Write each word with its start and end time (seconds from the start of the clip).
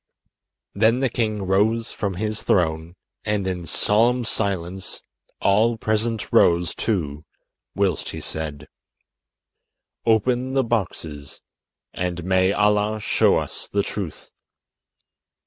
Then 0.73 0.99
the 0.99 1.09
king 1.11 1.43
rose 1.43 1.91
from 1.91 2.15
his 2.15 2.41
throne, 2.41 2.95
and 3.23 3.45
in 3.45 3.67
solemn 3.67 4.25
silence 4.25 5.03
all 5.39 5.77
present 5.77 6.33
rose 6.33 6.73
too, 6.73 7.23
whilst 7.75 8.09
he 8.09 8.19
said: 8.19 8.67
"Open 10.03 10.53
the 10.55 10.63
boxes, 10.63 11.43
and 11.93 12.23
may 12.23 12.51
Allah 12.51 12.99
show 12.99 13.37
us 13.37 13.67
the 13.67 13.83
truth." 13.83 14.31